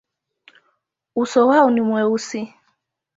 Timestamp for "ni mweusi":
1.69-2.55